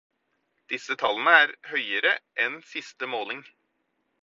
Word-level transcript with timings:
Disse 0.71 0.95
tallene 1.03 1.33
er 1.41 1.53
høyere 1.73 2.15
enn 2.47 2.57
siste 2.73 3.13
måling. 3.15 3.47